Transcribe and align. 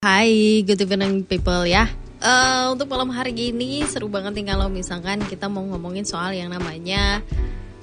Hai, 0.00 0.64
good 0.64 0.80
evening 0.80 1.28
people 1.28 1.68
ya. 1.68 1.84
Uh, 2.24 2.72
untuk 2.72 2.88
malam 2.88 3.12
hari 3.12 3.36
ini 3.36 3.84
seru 3.84 4.08
banget 4.08 4.32
nih 4.32 4.48
kalau 4.48 4.72
misalkan 4.72 5.20
kita 5.28 5.44
mau 5.52 5.60
ngomongin 5.60 6.08
soal 6.08 6.32
yang 6.32 6.48
namanya 6.48 7.20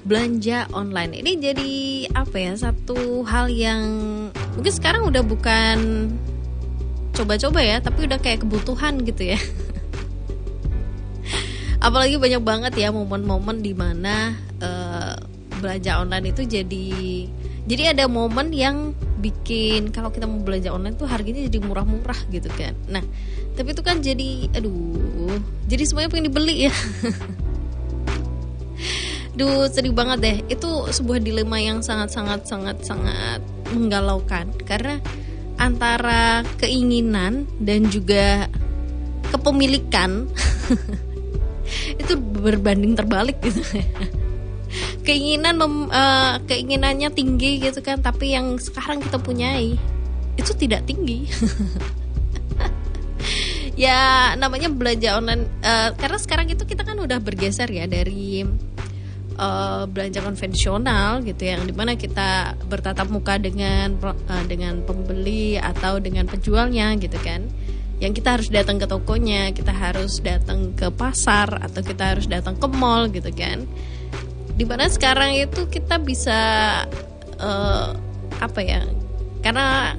belanja 0.01 0.65
online. 0.73 1.13
Ini 1.13 1.31
jadi 1.37 1.73
apa 2.17 2.41
ya 2.41 2.57
satu 2.57 3.21
hal 3.21 3.53
yang 3.53 3.85
mungkin 4.33 4.73
sekarang 4.73 5.05
udah 5.05 5.21
bukan 5.21 6.09
coba-coba 7.13 7.61
ya, 7.61 7.77
tapi 7.85 8.09
udah 8.09 8.17
kayak 8.17 8.41
kebutuhan 8.41 8.97
gitu 9.05 9.37
ya. 9.37 9.39
Apalagi 11.85 12.17
banyak 12.17 12.41
banget 12.41 12.73
ya 12.81 12.89
momen-momen 12.89 13.61
di 13.61 13.77
mana 13.77 14.33
uh, 14.57 15.13
belanja 15.61 16.01
online 16.01 16.33
itu 16.33 16.49
jadi 16.49 16.89
jadi 17.69 17.93
ada 17.93 18.09
momen 18.09 18.49
yang 18.57 18.97
bikin 19.17 19.89
kalau 19.89 20.13
kita 20.13 20.29
mau 20.29 20.39
belanja 20.41 20.69
online 20.69 20.95
tuh 20.95 21.09
harganya 21.09 21.49
jadi 21.49 21.59
murah-murah 21.61 22.19
gitu 22.29 22.49
kan. 22.53 22.73
Nah 22.89 23.03
tapi 23.57 23.73
itu 23.73 23.81
kan 23.81 23.99
jadi 24.01 24.49
aduh 24.53 25.37
jadi 25.65 25.83
semuanya 25.89 26.09
pengen 26.13 26.29
dibeli 26.29 26.69
ya. 26.69 26.73
Duh 29.37 29.69
sedih 29.69 29.93
banget 29.93 30.17
deh. 30.21 30.37
Itu 30.49 30.89
sebuah 30.89 31.21
dilema 31.21 31.61
yang 31.61 31.85
sangat-sangat 31.85 32.49
sangat-sangat 32.49 33.41
menggalaukan. 33.69 34.49
Karena 34.65 34.97
antara 35.57 36.41
keinginan 36.57 37.49
dan 37.61 37.89
juga 37.89 38.49
kepemilikan 39.33 40.25
Itu 42.01 42.15
berbanding 42.17 42.95
terbalik 42.95 43.41
gitu 43.43 43.61
keinginan 45.03 45.55
mem, 45.55 45.87
uh, 45.87 46.39
keinginannya 46.45 47.09
tinggi 47.13 47.63
gitu 47.63 47.79
kan 47.79 48.03
tapi 48.03 48.35
yang 48.35 48.59
sekarang 48.59 48.99
kita 48.99 49.17
punyai 49.19 49.79
itu 50.37 50.51
tidak 50.53 50.85
tinggi. 50.85 51.25
Ya 53.77 54.33
namanya 54.41 54.73
belanja 54.73 55.21
online 55.21 55.45
uh, 55.61 55.93
karena 55.93 56.17
sekarang 56.17 56.49
itu 56.49 56.65
kita 56.65 56.81
kan 56.81 56.97
udah 56.97 57.21
bergeser 57.21 57.69
ya 57.69 57.85
dari 57.85 58.41
uh, 59.37 59.85
belanja 59.85 60.25
konvensional 60.25 61.21
gitu 61.21 61.45
ya, 61.45 61.61
yang 61.61 61.69
di 61.69 61.77
mana 61.77 61.93
kita 61.93 62.57
bertatap 62.65 63.05
muka 63.13 63.37
dengan 63.37 63.93
uh, 64.01 64.43
dengan 64.49 64.81
pembeli 64.81 65.61
atau 65.61 66.01
dengan 66.01 66.25
penjualnya 66.25 66.97
gitu 66.97 67.21
kan. 67.21 67.45
Yang 68.01 68.13
kita 68.17 68.29
harus 68.41 68.49
datang 68.49 68.81
ke 68.81 68.89
tokonya 68.89 69.53
kita 69.53 69.73
harus 69.73 70.25
datang 70.25 70.73
ke 70.73 70.89
pasar 70.89 71.61
atau 71.61 71.81
kita 71.85 72.17
harus 72.17 72.25
datang 72.25 72.57
ke 72.57 72.65
mall 72.65 73.13
gitu 73.13 73.29
kan 73.29 73.65
di 74.57 74.65
mana 74.65 74.89
sekarang 74.89 75.37
itu 75.37 75.69
kita 75.69 76.01
bisa 76.01 76.39
uh, 77.37 77.93
apa 78.41 78.59
ya 78.65 78.81
karena 79.45 79.93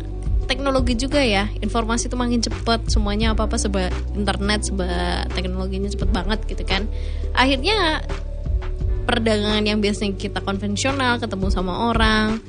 teknologi 0.51 0.99
juga 0.99 1.23
ya 1.23 1.47
informasi 1.63 2.11
itu 2.11 2.17
makin 2.19 2.43
cepat 2.43 2.91
semuanya 2.91 3.37
apa 3.37 3.47
apa 3.47 3.55
seba 3.55 3.93
internet 4.19 4.67
seba 4.67 5.23
teknologinya 5.31 5.87
cepet 5.87 6.11
banget 6.11 6.41
gitu 6.51 6.65
kan. 6.67 6.91
Akhirnya 7.37 8.03
perdagangan 9.07 9.65
yang 9.65 9.79
biasanya 9.79 10.17
kita 10.19 10.41
konvensional 10.43 11.17
ketemu 11.23 11.47
sama 11.49 11.93
orang 11.93 12.43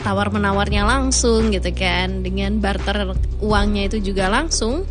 tawar 0.00 0.32
menawarnya 0.32 0.88
langsung 0.88 1.52
gitu 1.52 1.68
kan 1.76 2.24
dengan 2.24 2.56
barter 2.56 3.12
uangnya 3.44 3.92
itu 3.92 4.12
juga 4.12 4.32
langsung 4.32 4.88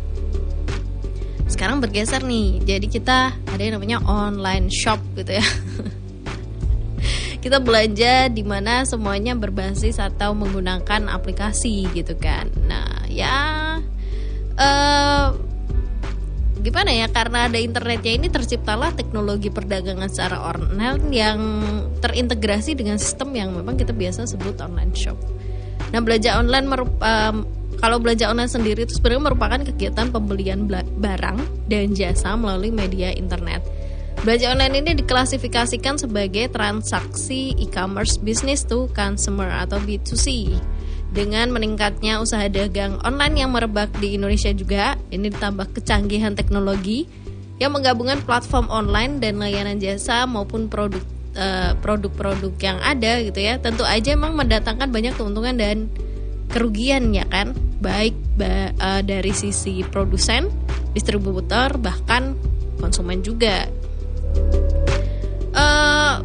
sekarang 1.50 1.82
bergeser 1.82 2.22
nih. 2.22 2.62
Jadi 2.62 2.86
kita 2.86 3.34
ada 3.34 3.60
yang 3.60 3.76
namanya 3.76 3.98
online 4.06 4.70
shop 4.70 5.02
gitu 5.18 5.42
ya. 5.42 5.46
Kita 7.44 7.56
belanja 7.56 8.28
di 8.28 8.44
mana 8.44 8.84
semuanya 8.84 9.32
berbasis 9.32 9.96
atau 9.96 10.36
menggunakan 10.36 11.08
aplikasi 11.10 11.88
gitu 11.96 12.14
kan. 12.20 12.52
Nah 12.68 13.08
ya 13.08 13.36
uh, 14.60 15.26
gimana 16.60 16.92
ya? 16.92 17.08
Karena 17.08 17.48
ada 17.48 17.56
internetnya 17.56 18.12
ini 18.12 18.28
terciptalah 18.28 18.92
teknologi 18.92 19.48
perdagangan 19.48 20.12
secara 20.12 20.52
online 20.52 21.08
yang 21.10 21.40
terintegrasi 22.04 22.76
dengan 22.76 23.00
sistem 23.00 23.32
yang 23.32 23.56
memang 23.56 23.80
kita 23.80 23.96
biasa 23.96 24.28
sebut 24.28 24.60
online 24.60 24.92
shop. 24.92 25.16
Nah 25.90 25.98
belanja 26.04 26.36
online 26.36 26.66
merup, 26.68 26.92
um, 27.00 27.59
kalau 27.78 28.02
belanja 28.02 28.26
online 28.26 28.50
sendiri 28.50 28.82
itu 28.82 28.98
sebenarnya 28.98 29.30
merupakan 29.30 29.60
kegiatan 29.62 30.10
pembelian 30.10 30.66
barang 30.98 31.38
dan 31.70 31.94
jasa 31.94 32.34
melalui 32.34 32.74
media 32.74 33.14
internet. 33.14 33.62
Belanja 34.20 34.52
online 34.52 34.84
ini 34.84 34.90
diklasifikasikan 35.00 35.96
sebagai 35.96 36.52
transaksi 36.52 37.56
e-commerce 37.56 38.20
business 38.20 38.66
to 38.66 38.90
consumer 38.92 39.48
atau 39.48 39.80
B2C. 39.80 40.52
Dengan 41.10 41.50
meningkatnya 41.50 42.20
usaha 42.20 42.44
dagang 42.52 43.00
online 43.02 43.40
yang 43.40 43.50
merebak 43.50 43.88
di 43.96 44.20
Indonesia 44.20 44.52
juga, 44.52 44.94
ini 45.08 45.32
ditambah 45.32 45.72
kecanggihan 45.72 46.36
teknologi 46.36 47.08
yang 47.56 47.72
menggabungkan 47.72 48.20
platform 48.22 48.68
online 48.68 49.24
dan 49.24 49.40
layanan 49.40 49.80
jasa 49.80 50.28
maupun 50.28 50.68
eh, 50.68 51.72
produk-produk 51.80 52.52
yang 52.60 52.78
ada 52.84 53.24
gitu 53.24 53.40
ya. 53.40 53.56
Tentu 53.56 53.88
aja 53.88 54.12
emang 54.12 54.36
mendatangkan 54.36 54.92
banyak 54.92 55.16
keuntungan 55.16 55.56
dan 55.56 55.88
kerugian 56.50 57.14
ya 57.14 57.24
kan 57.30 57.54
baik 57.80 58.12
ba 58.36 58.74
uh, 58.76 59.00
dari 59.00 59.32
sisi 59.32 59.80
produsen, 59.86 60.52
distributor 60.92 61.80
bahkan 61.80 62.36
konsumen 62.82 63.24
juga. 63.24 63.70
Uh, 65.50 66.22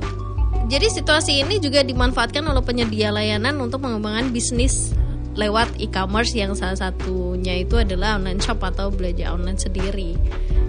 jadi 0.65 0.89
situasi 0.89 1.45
ini 1.45 1.61
juga 1.61 1.85
dimanfaatkan 1.85 2.41
oleh 2.45 2.61
penyedia 2.65 3.13
layanan 3.13 3.57
untuk 3.61 3.85
mengembangkan 3.85 4.33
bisnis 4.33 4.93
lewat 5.35 5.67
e-commerce 5.77 6.31
yang 6.31 6.55
salah 6.55 6.79
satunya 6.79 7.61
itu 7.61 7.75
adalah 7.75 8.15
online 8.15 8.39
shop 8.39 8.63
atau 8.63 8.89
belanja 8.89 9.29
online 9.29 9.59
sendiri. 9.59 10.15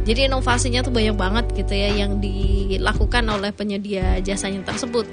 Jadi 0.07 0.31
inovasinya 0.31 0.87
tuh 0.87 0.95
banyak 0.95 1.17
banget 1.19 1.45
gitu 1.55 1.75
ya 1.75 1.91
yang 1.91 2.23
dilakukan 2.23 3.27
oleh 3.27 3.51
penyedia 3.51 4.23
jasanya 4.23 4.63
tersebut 4.63 5.07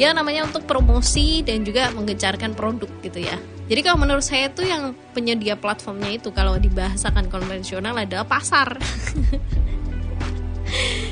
ya 0.00 0.16
namanya 0.16 0.48
untuk 0.48 0.64
promosi 0.64 1.44
dan 1.44 1.60
juga 1.60 1.92
menggencarkan 1.92 2.56
produk 2.56 2.88
gitu 3.04 3.20
ya. 3.20 3.36
Jadi 3.70 3.80
kalau 3.86 4.02
menurut 4.02 4.26
saya 4.26 4.50
tuh 4.50 4.66
yang 4.66 4.98
penyedia 5.14 5.54
platformnya 5.54 6.18
itu 6.18 6.34
kalau 6.34 6.58
dibahasakan 6.58 7.30
konvensional 7.30 7.94
adalah 7.94 8.26
pasar. 8.26 8.74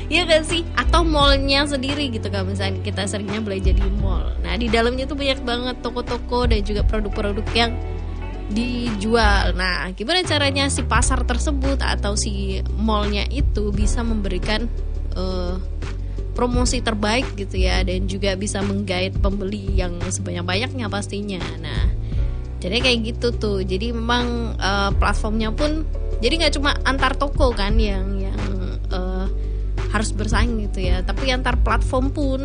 Iya 0.09 0.25
gak 0.25 0.49
sih? 0.49 0.65
Atau 0.73 1.05
mallnya 1.05 1.69
sendiri 1.69 2.09
gitu 2.09 2.33
kan 2.33 2.41
misalnya 2.41 2.81
kita 2.81 3.05
seringnya 3.05 3.45
belanja 3.45 3.77
di 3.77 3.85
mall. 4.01 4.33
Nah 4.41 4.57
di 4.57 4.65
dalamnya 4.65 5.05
tuh 5.05 5.13
banyak 5.13 5.45
banget 5.45 5.75
toko-toko 5.85 6.49
dan 6.49 6.65
juga 6.65 6.81
produk-produk 6.81 7.45
yang 7.53 7.77
dijual. 8.49 9.53
Nah 9.53 9.93
gimana 9.93 10.25
caranya 10.25 10.65
si 10.73 10.81
pasar 10.81 11.21
tersebut 11.29 11.77
atau 11.85 12.17
si 12.17 12.57
mallnya 12.73 13.29
itu 13.29 13.69
bisa 13.69 14.01
memberikan 14.01 14.65
uh, 15.13 15.61
promosi 16.33 16.81
terbaik 16.81 17.37
gitu 17.37 17.61
ya 17.61 17.85
dan 17.85 18.09
juga 18.09 18.33
bisa 18.33 18.65
menggait 18.65 19.13
pembeli 19.13 19.77
yang 19.77 19.93
sebanyak-banyaknya 20.01 20.89
pastinya. 20.89 21.43
Nah, 21.59 21.98
jadi 22.59 22.83
kayak 22.83 22.99
gitu 23.15 23.27
tuh. 23.35 23.59
Jadi 23.63 23.95
memang 23.95 24.55
uh, 24.59 24.91
platformnya 24.95 25.51
pun 25.55 25.87
jadi 26.19 26.45
nggak 26.45 26.53
cuma 26.59 26.75
antar 26.83 27.15
toko 27.15 27.55
kan 27.55 27.79
yang 27.79 28.19
yang 28.19 28.39
uh, 28.91 29.27
harus 29.89 30.11
bersaing 30.11 30.59
gitu 30.69 30.85
ya, 30.85 31.01
tapi 31.01 31.31
antar 31.31 31.55
platform 31.59 32.11
pun 32.11 32.39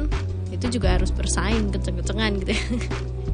itu 0.55 0.79
juga 0.79 0.95
harus 0.97 1.11
bersaing 1.11 1.75
kenceng-kencengan 1.75 2.31
gitu 2.41 2.53
ya. 2.55 2.65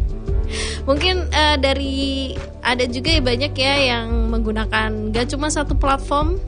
Mungkin 0.88 1.30
uh, 1.30 1.56
dari 1.60 2.34
ada 2.64 2.82
juga 2.90 3.14
ya 3.14 3.22
banyak 3.22 3.52
ya 3.54 3.74
yang 3.94 4.32
menggunakan 4.34 5.14
gak 5.14 5.30
cuma 5.30 5.46
satu 5.46 5.78
platform, 5.78 6.42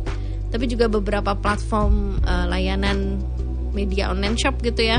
tapi 0.50 0.66
juga 0.66 0.91
beberapa 0.91 1.38
platform 1.38 2.19
uh, 2.26 2.50
layanan 2.50 3.22
media 3.70 4.10
online 4.10 4.37
shop 4.37 4.59
gitu 4.60 4.84
ya 4.84 4.99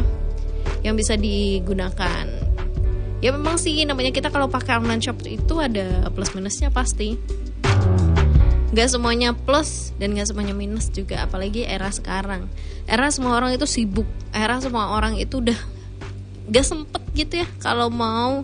yang 0.82 0.96
bisa 0.98 1.14
digunakan 1.20 2.43
ya 3.24 3.32
memang 3.32 3.56
sih 3.56 3.88
namanya 3.88 4.12
kita 4.12 4.28
kalau 4.28 4.52
pakai 4.52 4.84
online 4.84 5.00
shop 5.00 5.24
itu 5.24 5.56
ada 5.64 6.12
plus 6.12 6.36
minusnya 6.36 6.68
pasti. 6.68 7.16
Gak 8.76 8.90
semuanya 8.92 9.32
plus 9.32 9.96
dan 9.96 10.12
gak 10.12 10.28
semuanya 10.28 10.52
minus 10.52 10.92
juga 10.92 11.24
apalagi 11.24 11.64
era 11.64 11.88
sekarang. 11.88 12.52
Era 12.84 13.08
semua 13.16 13.40
orang 13.40 13.56
itu 13.56 13.64
sibuk 13.64 14.06
era 14.36 14.60
semua 14.60 14.92
orang 14.92 15.16
itu 15.16 15.40
udah 15.40 15.56
gak 16.52 16.68
sempet 16.68 17.00
gitu 17.16 17.40
ya 17.40 17.48
kalau 17.64 17.88
mau 17.88 18.44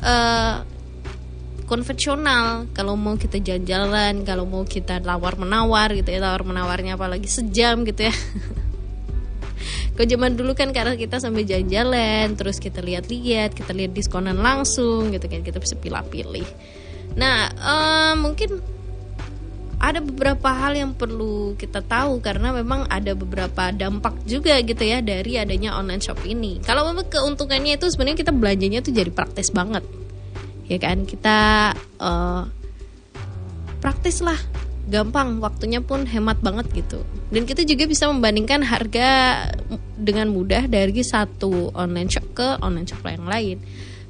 uh, 0.00 0.56
konvensional. 1.68 2.64
Kalau 2.72 2.96
mau 2.96 3.20
kita 3.20 3.44
jalan-jalan 3.44 4.24
kalau 4.24 4.48
mau 4.48 4.64
kita 4.64 5.04
tawar 5.04 5.36
menawar 5.36 5.92
gitu 5.92 6.16
ya 6.16 6.24
tawar 6.24 6.48
menawarnya 6.48 6.96
apalagi 6.96 7.28
sejam 7.28 7.84
gitu 7.84 8.08
ya 8.08 8.14
Kalau 9.98 10.14
zaman 10.14 10.38
dulu 10.38 10.54
kan 10.54 10.70
karena 10.70 10.94
kita 10.94 11.18
sambil 11.18 11.42
jalan-jalan, 11.42 12.38
terus 12.38 12.62
kita 12.62 12.78
lihat-lihat, 12.78 13.50
kita 13.50 13.74
lihat 13.74 13.98
diskonan 13.98 14.38
langsung 14.38 15.10
gitu 15.10 15.26
kan, 15.26 15.42
kita 15.42 15.58
bisa 15.58 15.74
pilih-pilih. 15.74 16.46
Nah, 17.18 17.50
uh, 17.58 18.14
mungkin 18.14 18.62
ada 19.82 19.98
beberapa 19.98 20.54
hal 20.54 20.78
yang 20.78 20.94
perlu 20.94 21.58
kita 21.58 21.82
tahu 21.82 22.22
karena 22.22 22.54
memang 22.54 22.86
ada 22.86 23.10
beberapa 23.18 23.74
dampak 23.74 24.22
juga 24.22 24.54
gitu 24.62 24.86
ya 24.86 25.02
dari 25.02 25.34
adanya 25.34 25.74
online 25.74 25.98
shop 25.98 26.22
ini. 26.22 26.62
Kalau 26.62 26.86
memang 26.86 27.10
keuntungannya 27.10 27.74
itu 27.74 27.90
sebenarnya 27.90 28.22
kita 28.22 28.30
belanjanya 28.30 28.78
tuh 28.86 28.94
jadi 28.94 29.10
praktis 29.10 29.50
banget, 29.50 29.82
ya 30.70 30.78
kan? 30.78 31.10
Kita 31.10 31.74
uh, 31.98 32.46
praktis 33.82 34.22
lah 34.22 34.38
gampang 34.88 35.38
waktunya 35.44 35.84
pun 35.84 36.08
hemat 36.08 36.40
banget 36.40 36.66
gitu. 36.72 37.04
Dan 37.28 37.44
kita 37.44 37.62
juga 37.62 37.84
bisa 37.84 38.08
membandingkan 38.08 38.64
harga 38.64 39.08
dengan 40.00 40.32
mudah 40.32 40.64
dari 40.64 41.04
satu 41.04 41.70
online 41.76 42.08
shop 42.08 42.26
ke 42.32 42.48
online 42.64 42.88
shop 42.88 43.04
yang 43.04 43.28
lain. 43.28 43.56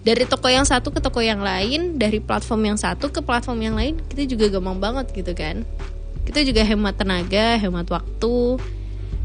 Dari 0.06 0.25
toko 0.25 0.46
yang 0.46 0.62
satu 0.62 0.94
ke 0.94 1.02
toko 1.02 1.19
yang 1.19 1.42
lain 1.42 1.98
dari 1.98 2.22
platform 2.22 2.72
yang 2.72 2.78
satu 2.78 3.10
ke 3.10 3.20
platform 3.20 3.58
yang 3.60 3.75
lain 3.75 3.98
kita 4.06 4.25
juga 4.30 4.56
gampang 4.56 4.78
banget 4.78 5.06
gitu 5.12 5.34
kan. 5.34 5.66
Kita 6.22 6.46
juga 6.46 6.62
hemat 6.62 6.94
tenaga 6.94 7.58
hemat 7.58 7.90
waktu. 7.90 8.62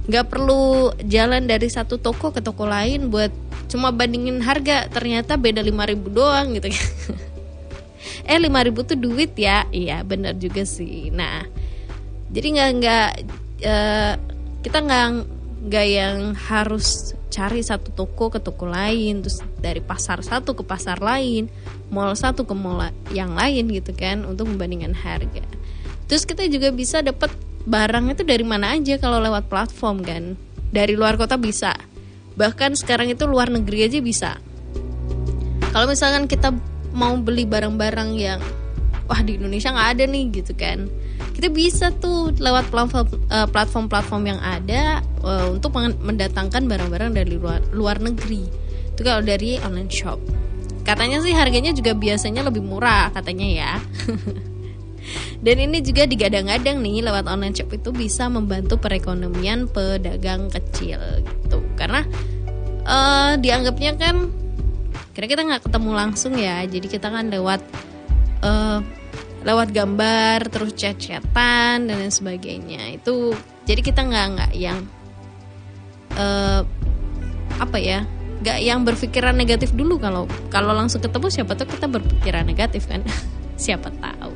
Nggak 0.09 0.25
perlu 0.27 0.91
jalan 1.07 1.47
dari 1.47 1.71
satu 1.71 2.01
toko 2.01 2.35
ke 2.35 2.43
toko 2.43 2.67
lain 2.67 3.07
buat 3.07 3.31
cuma 3.71 3.89
bandingin 3.89 4.37
harga 4.43 4.85
ternyata 4.91 5.33
beda 5.33 5.65
5000 5.65 6.13
doang 6.13 6.53
gitu 6.53 6.69
kan 6.69 6.87
eh 8.27 8.39
5000 8.39 8.89
tuh 8.89 8.97
duit 8.99 9.33
ya? 9.35 9.67
Iya 9.69 10.03
bener 10.03 10.35
juga 10.37 10.63
sih. 10.67 11.09
Nah 11.13 11.45
jadi 12.33 12.47
nggak 12.49 12.69
nggak 12.81 13.09
uh, 13.65 14.13
kita 14.65 14.77
nggak 14.81 15.05
nggak 15.63 15.87
yang 15.87 16.17
harus 16.35 17.15
cari 17.33 17.65
satu 17.65 17.89
toko 17.95 18.29
ke 18.29 18.37
toko 18.37 18.69
lain 18.69 19.25
terus 19.25 19.41
dari 19.57 19.81
pasar 19.81 20.21
satu 20.21 20.53
ke 20.53 20.61
pasar 20.61 21.01
lain 21.01 21.49
mall 21.89 22.13
satu 22.13 22.45
ke 22.45 22.53
mall 22.53 22.93
yang 23.09 23.33
lain 23.33 23.69
gitu 23.73 23.93
kan 23.93 24.25
untuk 24.25 24.49
membandingkan 24.49 24.93
harga. 24.93 25.45
Terus 26.09 26.23
kita 26.29 26.45
juga 26.45 26.69
bisa 26.69 27.01
dapat 27.01 27.31
barang 27.63 28.11
itu 28.11 28.21
dari 28.27 28.43
mana 28.43 28.75
aja 28.75 28.99
kalau 28.99 29.23
lewat 29.23 29.47
platform 29.47 30.03
kan. 30.03 30.23
Dari 30.73 30.97
luar 30.97 31.15
kota 31.21 31.37
bisa. 31.37 31.73
Bahkan 32.33 32.73
sekarang 32.77 33.13
itu 33.13 33.29
luar 33.29 33.53
negeri 33.53 33.85
aja 33.87 33.99
bisa. 34.01 34.31
Kalau 35.69 35.85
misalkan 35.89 36.25
kita 36.25 36.53
mau 36.93 37.17
beli 37.17 37.43
barang-barang 37.49 38.09
yang 38.15 38.39
wah 39.09 39.19
di 39.19 39.35
Indonesia 39.35 39.73
nggak 39.73 39.89
ada 39.99 40.03
nih 40.07 40.23
gitu 40.31 40.53
kan. 40.55 40.87
Kita 41.33 41.49
bisa 41.49 41.89
tuh 41.97 42.31
lewat 42.37 42.69
eh, 42.71 43.47
platform-platform 43.49 44.23
yang 44.29 44.39
ada 44.39 45.01
uh, 45.25 45.49
untuk 45.49 45.73
mendatangkan 45.77 46.69
barang-barang 46.69 47.11
dari 47.17 47.35
luar 47.35 47.59
luar 47.73 47.97
negeri. 47.99 48.45
Itu 48.93 49.01
kalau 49.01 49.25
dari 49.25 49.57
online 49.59 49.89
shop. 49.89 50.21
Katanya 50.83 51.23
sih 51.23 51.33
harganya 51.33 51.71
juga 51.71 51.95
biasanya 51.95 52.45
lebih 52.45 52.61
murah 52.61 53.09
katanya 53.15 53.47
ya. 53.47 53.73
Dan 55.43 55.59
ini 55.59 55.83
juga 55.83 56.07
digadang-gadang 56.07 56.79
nih 56.79 57.03
lewat 57.03 57.27
online 57.27 57.55
shop 57.55 57.75
itu 57.75 57.91
bisa 57.91 58.31
membantu 58.31 58.79
perekonomian 58.79 59.67
pedagang 59.67 60.47
kecil 60.47 60.99
gitu. 61.19 61.59
Karena 61.75 62.07
uh, 62.87 63.35
dianggapnya 63.39 63.99
kan 63.99 64.42
karena 65.13 65.27
kita 65.29 65.41
nggak 65.45 65.63
ketemu 65.69 65.91
langsung 65.93 66.33
ya 66.35 66.65
jadi 66.65 66.87
kita 66.89 67.07
kan 67.13 67.29
lewat 67.29 67.61
uh, 68.43 68.81
lewat 69.43 69.75
gambar 69.75 70.47
terus 70.47 70.71
chat-chatan 70.73 71.87
dan 71.87 71.95
lain 71.99 72.11
sebagainya. 72.11 72.95
Itu 72.95 73.35
jadi 73.67 73.83
kita 73.83 74.07
nggak 74.07 74.25
nggak 74.39 74.51
yang 74.55 74.87
uh, 76.15 76.63
apa 77.59 77.77
ya 77.77 78.07
nggak 78.43 78.59
yang 78.63 78.87
berpikiran 78.87 79.35
negatif 79.35 79.75
dulu. 79.75 79.99
Kalau 79.99 80.25
kalau 80.47 80.71
langsung 80.71 81.03
ketemu 81.03 81.27
siapa 81.31 81.53
tuh 81.59 81.67
kita 81.67 81.87
berpikiran 81.91 82.47
negatif 82.47 82.87
kan? 82.87 83.03
Siapa 83.53 83.93
tahu. 84.01 84.33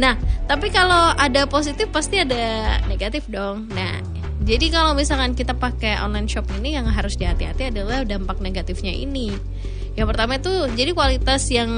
Nah 0.00 0.16
tapi 0.48 0.72
kalau 0.72 1.12
ada 1.14 1.44
positif 1.44 1.92
pasti 1.92 2.22
ada 2.22 2.80
negatif 2.88 3.28
dong. 3.28 3.68
Nah 3.70 4.00
jadi 4.42 4.72
kalau 4.72 4.96
misalkan 4.96 5.36
kita 5.36 5.52
pakai 5.52 6.00
online 6.00 6.26
shop 6.26 6.48
ini 6.58 6.78
yang 6.78 6.88
harus 6.88 7.18
dihati-hati 7.20 7.68
adalah 7.74 8.02
dampak 8.06 8.40
negatifnya 8.40 8.94
ini 8.94 9.34
yang 9.96 10.06
pertama 10.12 10.36
itu 10.36 10.52
jadi 10.76 10.92
kualitas 10.92 11.48
yang 11.48 11.70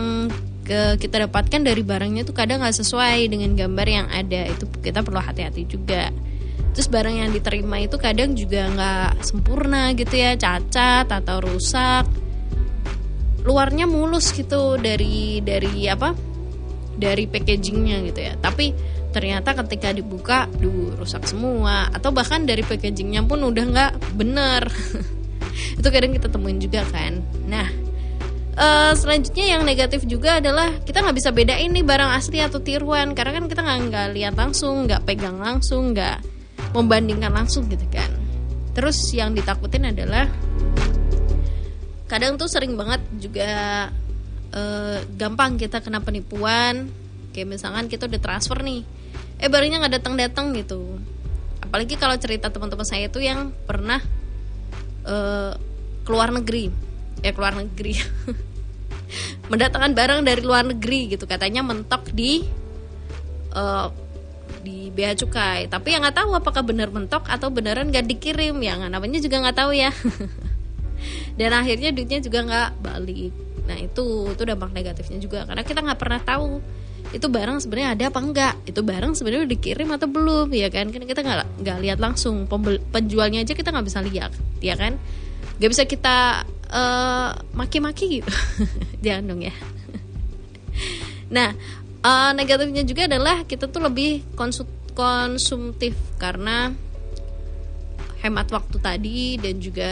ke, 0.68 1.00
kita 1.00 1.24
dapatkan 1.24 1.64
dari 1.64 1.80
barangnya 1.80 2.28
itu 2.28 2.36
kadang 2.36 2.60
nggak 2.60 2.76
sesuai 2.76 3.30
dengan 3.32 3.56
gambar 3.56 3.86
yang 3.88 4.06
ada. 4.12 4.42
Itu 4.52 4.68
kita 4.84 5.00
perlu 5.00 5.22
hati-hati 5.22 5.64
juga. 5.64 6.12
Terus 6.76 6.90
barang 6.92 7.14
yang 7.14 7.30
diterima 7.32 7.80
itu 7.80 7.96
kadang 7.96 8.36
juga 8.36 8.68
nggak 8.68 9.24
sempurna 9.24 9.96
gitu 9.96 10.14
ya 10.18 10.36
cacat 10.36 11.08
atau 11.08 11.40
rusak. 11.40 12.04
Luarnya 13.48 13.88
mulus 13.88 14.34
gitu 14.36 14.76
dari 14.76 15.40
dari 15.40 15.88
apa? 15.88 16.12
Dari 16.98 17.24
packagingnya 17.30 18.02
gitu 18.12 18.20
ya. 18.20 18.34
Tapi 18.36 18.74
ternyata 19.08 19.56
ketika 19.64 19.94
dibuka 19.94 20.50
duh 20.58 20.92
rusak 20.98 21.24
semua. 21.24 21.88
Atau 21.94 22.12
bahkan 22.12 22.44
dari 22.44 22.60
packagingnya 22.66 23.24
pun 23.24 23.40
udah 23.46 23.64
nggak 23.64 23.92
bener. 24.18 24.68
Itu 25.78 25.88
kadang 25.88 26.12
kita 26.12 26.28
temuin 26.28 26.60
juga 26.60 26.84
kan. 26.92 27.22
Nah 27.48 27.66
uh, 28.58 28.92
selanjutnya 28.92 29.56
yang 29.56 29.62
negatif 29.62 30.04
juga 30.04 30.42
adalah 30.42 30.74
kita 30.82 31.00
nggak 31.00 31.16
bisa 31.16 31.30
bedain 31.30 31.70
nih 31.70 31.86
barang 31.86 32.10
asli 32.12 32.42
atau 32.42 32.58
tiruan 32.58 33.14
karena 33.14 33.38
kan 33.38 33.44
kita 33.46 33.62
nggak 33.62 34.08
lihat 34.18 34.34
langsung 34.34 34.84
nggak 34.90 35.06
pegang 35.06 35.38
langsung 35.38 35.94
nggak 35.94 36.20
membandingkan 36.74 37.32
langsung 37.32 37.70
gitu 37.70 37.86
kan. 37.88 38.10
Terus 38.74 38.98
yang 39.14 39.32
ditakutin 39.32 39.88
adalah 39.88 40.28
kadang 42.10 42.40
tuh 42.40 42.48
sering 42.48 42.74
banget 42.74 43.00
juga 43.20 43.50
uh, 44.52 44.98
gampang 45.16 45.56
kita 45.56 45.80
kena 45.80 46.02
penipuan. 46.02 46.90
Kayak 47.32 47.54
misalkan 47.54 47.86
kita 47.86 48.10
udah 48.10 48.20
transfer 48.20 48.58
nih 48.60 48.82
eh 49.38 49.46
barangnya 49.46 49.86
nggak 49.86 49.94
datang 50.02 50.14
datang 50.18 50.46
gitu. 50.52 50.98
Apalagi 51.62 51.94
kalau 51.94 52.16
cerita 52.18 52.50
teman-teman 52.50 52.86
saya 52.86 53.06
tuh 53.06 53.22
yang 53.22 53.54
pernah 53.64 54.02
uh, 55.06 55.54
keluar 56.02 56.34
negeri. 56.34 56.90
Ya 57.18 57.34
keluar 57.34 57.50
negeri 57.58 57.98
mendatangkan 59.50 59.92
barang 59.96 60.20
dari 60.24 60.42
luar 60.42 60.64
negeri 60.68 61.14
gitu. 61.14 61.24
Katanya 61.24 61.64
mentok 61.64 62.10
di 62.12 62.44
uh, 63.54 63.88
di 64.58 64.90
bea 64.90 65.14
cukai 65.14 65.70
tapi 65.70 65.94
yang 65.94 66.02
nggak 66.02 66.18
tahu 66.18 66.34
apakah 66.34 66.66
benar 66.66 66.90
mentok 66.90 67.24
atau 67.30 67.48
beneran 67.48 67.88
nggak 67.88 68.06
dikirim. 68.06 68.56
Yang 68.58 68.88
namanya 68.88 69.18
juga 69.20 69.36
nggak 69.42 69.56
tahu 69.56 69.70
ya. 69.74 69.90
Dan 71.38 71.54
akhirnya 71.54 71.94
duitnya 71.94 72.18
juga 72.18 72.38
nggak 72.44 72.68
balik. 72.82 73.32
Nah 73.68 73.78
itu 73.78 74.06
itu 74.34 74.42
dampak 74.42 74.70
negatifnya 74.74 75.18
juga. 75.22 75.46
Karena 75.46 75.62
kita 75.62 75.80
nggak 75.84 75.98
pernah 76.00 76.20
tahu 76.20 76.60
itu 77.08 77.24
barang 77.24 77.64
sebenarnya 77.64 77.90
ada 77.96 78.04
apa 78.12 78.20
enggak 78.20 78.54
itu 78.68 78.84
barang 78.84 79.16
sebenarnya 79.16 79.48
udah 79.48 79.52
dikirim 79.56 79.88
atau 79.94 80.08
belum 80.10 80.48
ya 80.52 80.68
kan? 80.68 80.90
Kan 80.90 81.02
kita 81.06 81.20
nggak 81.22 81.64
nggak 81.64 81.78
lihat 81.86 81.98
langsung. 82.02 82.44
Penjualnya 82.90 83.46
aja 83.46 83.54
kita 83.54 83.70
nggak 83.70 83.86
bisa 83.86 84.00
lihat 84.02 84.32
ya 84.58 84.74
kan 84.74 84.98
nggak 85.58 85.70
bisa 85.70 85.84
kita 85.84 86.46
uh, 86.70 87.30
maki-maki 87.54 88.22
gitu. 88.22 88.32
Jangan 89.04 89.24
dong 89.34 89.42
ya. 89.44 89.54
Nah 91.28 91.52
uh, 92.00 92.32
negatifnya 92.32 92.86
juga 92.88 93.04
adalah 93.04 93.44
kita 93.44 93.68
tuh 93.68 93.84
lebih 93.84 94.24
konsumtif 94.96 95.92
karena 96.16 96.72
hemat 98.18 98.50
waktu 98.50 98.76
tadi 98.82 99.38
dan 99.38 99.62
juga 99.62 99.90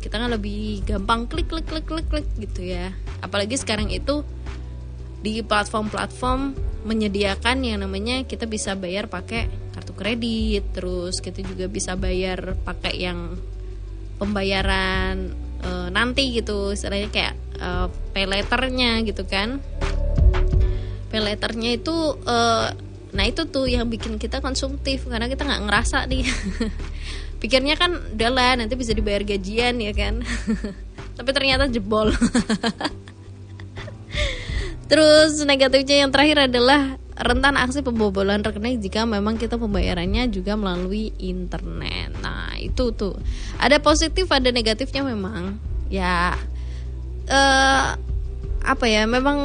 kita 0.00 0.16
kan 0.16 0.32
lebih 0.32 0.86
gampang 0.88 1.28
klik 1.28 1.50
klik 1.50 1.66
klik 1.68 1.84
klik 1.84 2.06
klik 2.08 2.28
gitu 2.38 2.62
ya. 2.64 2.94
Apalagi 3.20 3.58
sekarang 3.58 3.90
itu 3.92 4.22
di 5.18 5.42
platform-platform 5.42 6.54
menyediakan 6.86 7.66
yang 7.66 7.82
namanya 7.82 8.22
kita 8.22 8.46
bisa 8.46 8.78
bayar 8.78 9.10
pakai 9.10 9.50
kartu 9.74 9.92
kredit 9.92 10.62
terus 10.72 11.18
kita 11.18 11.42
juga 11.42 11.66
bisa 11.66 11.98
bayar 11.98 12.54
pakai 12.62 12.94
yang 13.02 13.34
pembayaran 14.18 15.32
uh, 15.62 15.88
nanti 15.88 16.34
gitu 16.34 16.74
istilahnya 16.74 17.08
kayak 17.08 17.34
uh, 17.62 17.86
pay 18.12 18.26
letternya 18.26 19.00
gitu 19.06 19.22
kan. 19.24 19.62
Pay 21.08 21.22
letternya 21.22 21.78
itu 21.78 22.18
uh, 22.26 22.74
nah 23.08 23.24
itu 23.24 23.48
tuh 23.48 23.64
yang 23.64 23.88
bikin 23.88 24.20
kita 24.20 24.44
konsumtif 24.44 25.08
karena 25.08 25.30
kita 25.30 25.46
nggak 25.46 25.62
ngerasa 25.64 26.04
nih. 26.10 26.26
Pikirnya 27.40 27.78
kan 27.78 27.94
udah 27.94 28.30
lah 28.34 28.52
nanti 28.58 28.74
bisa 28.74 28.92
dibayar 28.92 29.22
gajian 29.22 29.78
ya 29.78 29.94
kan. 29.94 30.26
Tapi 31.18 31.30
ternyata 31.34 31.70
jebol. 31.70 32.10
Terus 34.90 35.44
negatifnya 35.44 36.06
yang 36.06 36.10
terakhir 36.10 36.48
adalah 36.48 36.96
rentan 37.18 37.58
aksi 37.58 37.82
pembobolan 37.82 38.46
rekening 38.46 38.78
jika 38.78 39.02
memang 39.02 39.34
kita 39.34 39.58
pembayarannya 39.58 40.30
juga 40.30 40.54
melalui 40.54 41.10
internet. 41.18 42.14
Nah, 42.22 42.54
itu 42.62 42.94
tuh. 42.94 43.18
Ada 43.58 43.82
positif, 43.82 44.30
ada 44.30 44.54
negatifnya 44.54 45.02
memang. 45.02 45.58
Ya 45.90 46.38
eh 47.26 47.88
apa 48.62 48.84
ya? 48.86 49.04
Memang 49.10 49.38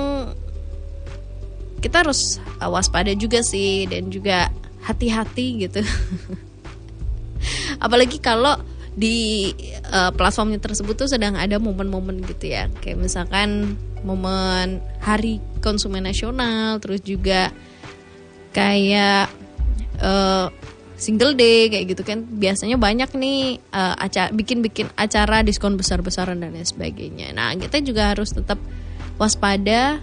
kita 1.82 2.06
harus 2.06 2.38
waspada 2.62 3.12
juga 3.18 3.42
sih 3.42 3.90
dan 3.90 4.14
juga 4.14 4.54
hati-hati 4.86 5.68
gitu. 5.68 5.82
Apalagi 7.84 8.22
kalau 8.22 8.56
di 8.94 9.50
uh, 9.90 10.14
platformnya 10.14 10.62
tersebut 10.62 10.94
tuh 10.94 11.10
sedang 11.10 11.34
ada 11.34 11.58
momen-momen 11.58 12.22
gitu 12.30 12.54
ya 12.54 12.70
kayak 12.86 13.02
misalkan 13.02 13.74
momen 14.04 14.84
hari 15.00 15.40
konsumen 15.64 16.04
nasional 16.04 16.78
terus 16.84 17.00
juga 17.02 17.50
kayak 18.54 19.32
uh, 20.04 20.48
single 20.96 21.36
day 21.36 21.68
kayak 21.68 21.96
gitu 21.96 22.04
kan. 22.06 22.24
Biasanya 22.24 22.80
banyak 22.80 23.10
nih 23.18 23.60
uh, 23.74 23.96
acara 23.98 24.30
bikin-bikin 24.32 24.88
acara 24.96 25.42
diskon 25.42 25.76
besar-besaran 25.76 26.40
dan 26.40 26.56
lain 26.56 26.64
sebagainya. 26.64 27.36
Nah 27.36 27.52
kita 27.58 27.84
juga 27.84 28.16
harus 28.16 28.32
tetap 28.32 28.62
waspada 29.20 30.00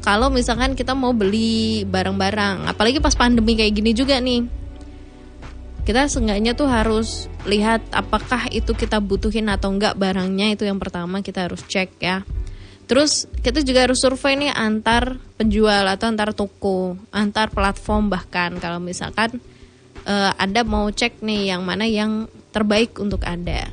kalau 0.00 0.30
misalkan 0.32 0.72
kita 0.78 0.94
mau 0.96 1.12
beli 1.12 1.84
barang-barang. 1.84 2.70
Apalagi 2.70 3.02
pas 3.02 3.12
pandemi 3.12 3.58
kayak 3.58 3.74
gini 3.76 3.92
juga 3.92 4.16
nih. 4.22 4.46
Kita 5.84 6.04
seenggaknya 6.04 6.52
tuh 6.52 6.68
harus 6.68 7.32
lihat 7.48 7.80
apakah 7.96 8.52
itu 8.52 8.76
kita 8.76 9.00
butuhin 9.00 9.48
atau 9.48 9.72
enggak 9.72 9.96
barangnya 9.96 10.52
itu 10.52 10.68
yang 10.68 10.76
pertama 10.76 11.24
kita 11.24 11.48
harus 11.48 11.64
cek 11.64 11.96
ya 11.96 12.28
terus 12.88 13.28
kita 13.44 13.60
juga 13.60 13.84
harus 13.84 14.00
survei 14.00 14.34
nih 14.34 14.50
antar 14.50 15.20
penjual 15.36 15.84
atau 15.84 16.08
antar 16.08 16.32
toko 16.32 16.96
antar 17.12 17.52
platform 17.52 18.08
bahkan. 18.08 18.56
Kalau 18.56 18.80
misalkan 18.80 19.38
uh, 20.08 20.32
anda 20.40 20.64
mau 20.64 20.88
cek 20.88 21.20
nih 21.20 21.54
yang 21.54 21.62
mana 21.62 21.84
yang 21.84 22.26
terbaik 22.50 22.96
untuk 22.96 23.22
anda. 23.28 23.68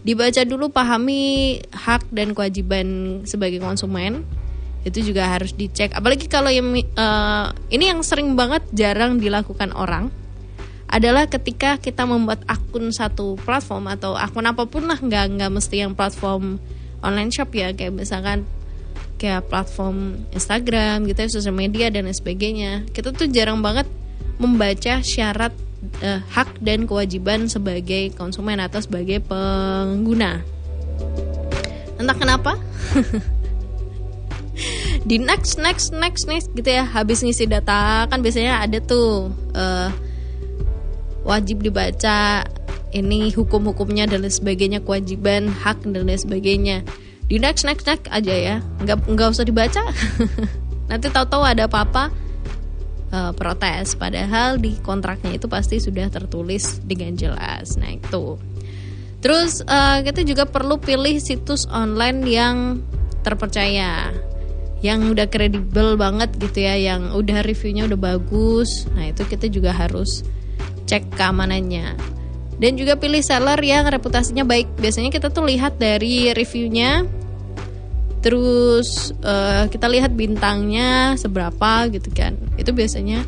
Dibaca 0.00 0.42
dulu 0.48 0.72
pahami 0.72 1.58
hak 1.70 2.08
dan 2.10 2.32
kewajiban 2.32 3.20
sebagai 3.28 3.60
konsumen. 3.60 4.24
Itu 4.86 5.02
juga 5.02 5.26
harus 5.26 5.50
dicek. 5.50 5.92
Apalagi 5.98 6.30
kalau 6.30 6.48
yang 6.48 6.72
uh, 6.72 7.50
ini 7.68 7.90
yang 7.90 8.00
sering 8.06 8.38
banget 8.38 8.62
jarang 8.72 9.18
dilakukan 9.18 9.74
orang 9.74 10.08
adalah 10.86 11.26
ketika 11.26 11.82
kita 11.82 12.06
membuat 12.06 12.46
akun 12.46 12.94
satu 12.94 13.34
platform 13.42 13.90
atau 13.90 14.14
akun 14.14 14.46
apa 14.46 14.62
pun 14.70 14.86
lah 14.86 14.94
nggak 14.94 15.34
nggak 15.34 15.50
mesti 15.50 15.82
yang 15.82 15.98
platform 15.98 16.62
online 17.06 17.30
shop 17.30 17.54
ya 17.54 17.70
kayak 17.70 17.94
misalkan 17.94 18.42
kayak 19.16 19.48
platform 19.48 20.28
Instagram 20.34 21.08
gitu 21.08 21.18
ya 21.24 21.28
sosial 21.30 21.56
media 21.56 21.86
dan 21.88 22.10
sebagainya. 22.10 22.84
Kita 22.92 23.14
tuh 23.14 23.30
jarang 23.30 23.62
banget 23.64 23.88
membaca 24.36 25.00
syarat 25.00 25.54
uh, 26.04 26.20
hak 26.32 26.60
dan 26.60 26.84
kewajiban 26.84 27.48
sebagai 27.48 28.12
konsumen 28.12 28.60
atau 28.60 28.80
sebagai 28.82 29.24
pengguna. 29.24 30.44
Entah 31.96 32.16
kenapa. 32.16 32.60
Di 35.06 35.22
next 35.22 35.60
next 35.62 35.94
next 35.94 36.26
next 36.26 36.50
gitu 36.56 36.66
ya 36.66 36.82
habis 36.82 37.22
ngisi 37.22 37.46
data 37.46 38.08
kan 38.10 38.24
biasanya 38.24 38.64
ada 38.64 38.82
tuh 38.82 39.30
uh, 39.54 39.92
wajib 41.22 41.62
dibaca 41.62 42.42
ini 42.96 43.28
hukum-hukumnya 43.36 44.08
dan 44.08 44.24
lain 44.24 44.32
sebagainya 44.32 44.80
kewajiban 44.80 45.52
hak 45.52 45.84
dan 45.84 46.08
lain 46.08 46.16
sebagainya. 46.16 46.80
Di 47.28 47.36
next 47.36 47.68
next 47.68 47.84
next 47.84 48.08
aja 48.08 48.32
ya. 48.32 48.56
Nggak 48.80 49.04
nggak 49.04 49.28
usah 49.36 49.44
dibaca. 49.44 49.82
Nanti 50.90 51.06
tahu-tahu 51.12 51.44
ada 51.44 51.68
apa-apa 51.68 52.08
uh, 53.12 53.32
protes. 53.36 53.92
Padahal 53.98 54.56
di 54.56 54.80
kontraknya 54.80 55.36
itu 55.36 55.44
pasti 55.44 55.76
sudah 55.76 56.08
tertulis 56.08 56.80
dengan 56.80 57.12
jelas. 57.12 57.76
Nah 57.76 57.92
itu. 57.92 58.40
Terus 59.20 59.60
uh, 59.66 60.00
kita 60.00 60.24
juga 60.24 60.48
perlu 60.48 60.80
pilih 60.80 61.20
situs 61.20 61.68
online 61.68 62.24
yang 62.24 62.56
terpercaya 63.26 64.14
yang 64.84 65.08
udah 65.08 65.26
kredibel 65.26 65.98
banget 65.98 66.36
gitu 66.38 66.62
ya 66.62 66.78
yang 66.78 67.10
udah 67.12 67.42
reviewnya 67.44 67.90
udah 67.90 67.98
bagus. 67.98 68.86
Nah 68.94 69.10
itu 69.10 69.26
kita 69.26 69.50
juga 69.50 69.74
harus 69.74 70.22
cek 70.86 71.18
keamanannya 71.18 72.15
dan 72.56 72.72
juga 72.76 72.96
pilih 72.96 73.20
seller 73.20 73.60
yang 73.60 73.84
reputasinya 73.88 74.44
baik. 74.44 74.80
Biasanya 74.80 75.12
kita 75.12 75.28
tuh 75.28 75.44
lihat 75.44 75.76
dari 75.76 76.32
reviewnya 76.32 77.04
terus 78.24 79.14
uh, 79.22 79.70
kita 79.70 79.86
lihat 79.86 80.16
bintangnya 80.16 81.14
seberapa 81.20 81.86
gitu 81.92 82.08
kan. 82.10 82.34
Itu 82.56 82.72
biasanya 82.72 83.22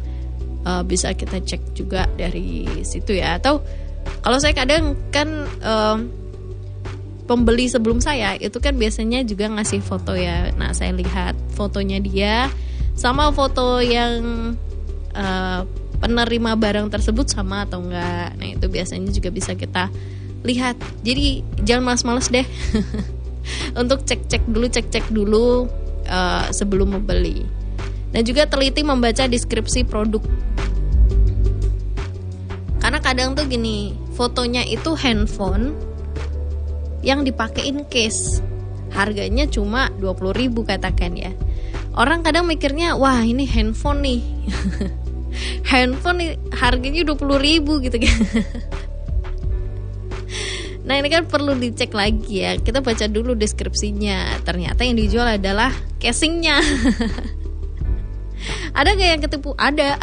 uh, 0.64 0.82
bisa 0.82 1.12
kita 1.12 1.38
cek 1.44 1.76
juga 1.76 2.08
dari 2.16 2.64
situ 2.82 3.20
ya. 3.20 3.37
Atau 3.37 3.61
kalau 4.25 4.40
saya 4.40 4.56
kadang 4.56 4.97
kan 5.12 5.28
uh, 5.61 6.00
pembeli 7.28 7.68
sebelum 7.68 8.00
saya 8.00 8.35
itu 8.40 8.56
kan 8.58 8.75
biasanya 8.75 9.23
juga 9.28 9.52
ngasih 9.52 9.85
foto 9.85 10.16
ya. 10.16 10.50
Nah 10.56 10.73
saya 10.73 10.97
lihat 10.97 11.37
fotonya 11.52 12.00
dia 12.00 12.49
sama 12.97 13.30
foto 13.30 13.78
yang 13.85 14.56
uh, 15.14 15.62
penerima 15.99 16.55
barang 16.55 16.88
tersebut 16.95 17.26
sama 17.31 17.67
atau 17.67 17.83
enggak. 17.83 18.35
Nah, 18.38 18.49
itu 18.49 18.67
biasanya 18.71 19.11
juga 19.11 19.28
bisa 19.35 19.55
kita 19.59 19.90
lihat. 20.47 20.78
Jadi 21.02 21.43
jangan 21.67 21.95
males-males 21.95 22.31
deh. 22.31 22.47
Untuk 23.81 24.07
cek-cek 24.07 24.47
dulu, 24.47 24.67
cek-cek 24.71 25.07
dulu 25.11 25.67
uh, 26.07 26.47
sebelum 26.55 26.99
membeli. 26.99 27.43
Dan 28.14 28.25
juga 28.25 28.49
teliti 28.49 28.81
membaca 28.87 29.28
deskripsi 29.28 29.85
produk. 29.85 30.23
Karena 32.78 32.99
kadang 33.05 33.37
tuh 33.37 33.45
gini, 33.45 33.93
fotonya 34.17 34.64
itu 34.64 34.97
handphone 34.97 35.76
yang 37.05 37.26
dipakein 37.26 37.85
case. 37.90 38.40
Harganya 38.88 39.45
cuma 39.45 39.93
20.000 40.00 40.57
katakan 40.64 41.12
ya. 41.19 41.33
Orang 41.99 42.23
kadang 42.23 42.47
mikirnya, 42.47 42.95
wah 42.97 43.21
ini 43.21 43.45
handphone 43.45 44.00
nih. 44.00 44.23
handphone 45.64 46.37
harganya 46.54 47.02
20 47.07 47.18
ribu 47.38 47.80
gitu 47.85 47.99
kan. 48.00 48.18
Nah 50.88 50.97
ini 50.97 51.12
kan 51.12 51.28
perlu 51.28 51.52
dicek 51.52 51.92
lagi 51.92 52.40
ya. 52.40 52.57
Kita 52.57 52.80
baca 52.80 53.04
dulu 53.04 53.37
deskripsinya. 53.37 54.40
Ternyata 54.40 54.88
yang 54.88 54.97
dijual 54.97 55.37
adalah 55.37 55.68
casingnya. 56.00 56.64
Ada 58.78 58.97
gak 58.97 59.11
yang 59.12 59.21
ketipu? 59.21 59.52
Ada. 59.61 60.00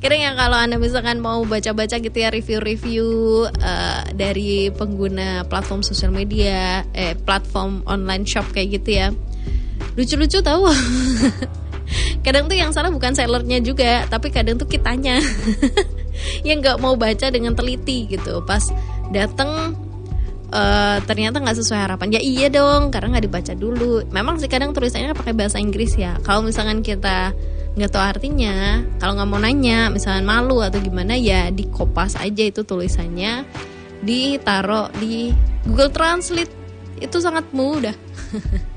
Kira 0.00 0.16
yang 0.16 0.40
kalau 0.40 0.56
anda 0.56 0.80
misalkan 0.80 1.20
mau 1.20 1.44
baca-baca 1.44 2.00
gitu 2.00 2.16
ya 2.16 2.32
review-review 2.32 3.06
uh, 3.48 4.02
dari 4.16 4.72
pengguna 4.72 5.44
platform 5.48 5.84
sosial 5.84 6.10
media, 6.12 6.84
eh 6.92 7.14
platform 7.16 7.84
online 7.88 8.28
shop 8.28 8.44
kayak 8.52 8.82
gitu 8.82 8.90
ya, 9.00 9.08
lucu-lucu 9.96 10.44
tahu. 10.44 10.68
kadang 12.24 12.48
tuh 12.48 12.56
yang 12.56 12.72
salah 12.72 12.88
bukan 12.88 13.12
sellernya 13.12 13.60
juga 13.60 14.08
tapi 14.08 14.32
kadang 14.32 14.56
tuh 14.56 14.66
kitanya. 14.66 15.20
Yang 16.46 16.58
nggak 16.64 16.78
mau 16.80 16.96
baca 16.96 17.26
dengan 17.28 17.52
teliti 17.52 18.08
gitu. 18.08 18.40
Pas 18.48 18.64
dateng 19.12 19.76
uh, 20.48 20.98
ternyata 21.04 21.38
nggak 21.42 21.58
sesuai 21.60 21.80
harapan. 21.84 22.16
Ya 22.16 22.20
iya 22.24 22.46
dong 22.48 22.88
karena 22.88 23.18
nggak 23.18 23.24
dibaca 23.28 23.52
dulu. 23.52 24.08
Memang 24.08 24.40
sih 24.40 24.48
kadang 24.48 24.72
tulisannya 24.72 25.12
pakai 25.12 25.36
bahasa 25.36 25.60
Inggris 25.60 25.94
ya. 26.00 26.16
Kalau 26.24 26.40
misalkan 26.40 26.80
kita 26.80 27.36
nggak 27.74 27.90
tahu 27.90 28.04
artinya 28.06 28.86
kalau 29.02 29.18
nggak 29.18 29.28
mau 29.34 29.42
nanya 29.42 29.90
misalkan 29.90 30.22
malu 30.22 30.62
atau 30.62 30.78
gimana 30.78 31.18
ya 31.18 31.50
di 31.50 31.68
kopas 31.68 32.16
aja 32.16 32.42
itu 32.48 32.64
tulisannya. 32.64 33.44
Ditaruh 34.00 34.94
di 34.96 35.28
Google 35.68 35.92
Translate. 35.92 36.64
Itu 37.02 37.18
sangat 37.18 37.50
mudah 37.50 37.92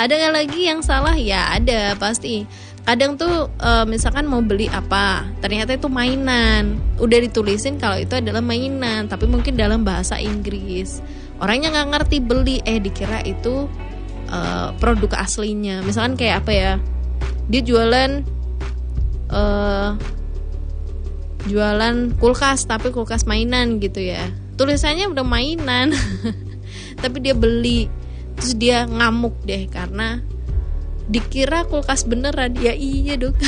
ada 0.00 0.16
nggak 0.16 0.32
lagi 0.32 0.60
yang 0.64 0.80
salah? 0.80 1.12
Ya 1.12 1.52
ada 1.52 1.92
pasti. 2.00 2.48
Kadang 2.88 3.20
tuh 3.20 3.52
e, 3.60 3.84
misalkan 3.84 4.24
mau 4.24 4.40
beli 4.40 4.64
apa 4.72 5.28
ternyata 5.44 5.76
itu 5.76 5.92
mainan. 5.92 6.80
Udah 6.96 7.20
ditulisin 7.20 7.76
kalau 7.76 8.00
itu 8.00 8.16
adalah 8.16 8.40
mainan 8.40 9.12
tapi 9.12 9.28
mungkin 9.28 9.60
dalam 9.60 9.84
bahasa 9.84 10.16
Inggris. 10.16 11.04
Orangnya 11.36 11.68
nggak 11.76 11.88
ngerti 11.92 12.16
beli 12.24 12.64
eh 12.64 12.80
dikira 12.80 13.20
itu 13.28 13.68
e, 14.32 14.38
produk 14.80 15.20
aslinya. 15.20 15.84
Misalkan 15.84 16.16
kayak 16.16 16.48
apa 16.48 16.52
ya 16.56 16.72
dia 17.52 17.60
jualan 17.60 18.24
e, 19.28 19.42
jualan 21.44 21.96
kulkas 22.16 22.64
tapi 22.64 22.88
kulkas 22.88 23.28
mainan 23.28 23.76
gitu 23.84 24.00
ya. 24.00 24.32
Tulisannya 24.56 25.12
udah 25.12 25.24
mainan 25.28 25.92
tapi 27.04 27.20
dia 27.20 27.36
beli 27.36 27.99
terus 28.40 28.56
dia 28.56 28.88
ngamuk 28.88 29.36
deh 29.44 29.68
karena 29.68 30.24
dikira 31.12 31.68
kulkas 31.68 32.08
beneran 32.08 32.56
ya 32.56 32.72
iya 32.72 33.20
dok. 33.20 33.36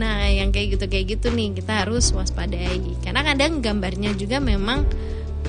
Nah 0.00 0.24
yang 0.24 0.54
kayak 0.54 0.78
gitu 0.78 0.84
kayak 0.88 1.06
gitu 1.18 1.26
nih 1.32 1.52
kita 1.52 1.84
harus 1.84 2.12
waspadai. 2.16 2.80
Karena 3.04 3.20
kadang 3.20 3.60
gambarnya 3.60 4.16
juga 4.16 4.40
memang 4.40 4.88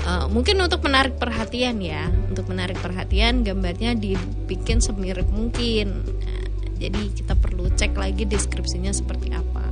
uh, 0.04 0.28
mungkin 0.28 0.60
untuk 0.60 0.84
menarik 0.84 1.16
perhatian 1.16 1.80
ya. 1.80 2.12
Untuk 2.28 2.52
menarik 2.52 2.76
perhatian 2.84 3.48
gambarnya 3.48 3.96
dibikin 3.96 4.84
semirip 4.84 5.28
mungkin. 5.32 6.04
Nah, 6.04 6.44
jadi 6.76 7.02
kita 7.16 7.40
perlu 7.40 7.72
cek 7.72 7.96
lagi 7.96 8.28
deskripsinya 8.28 8.92
seperti 8.92 9.32
apa. 9.32 9.64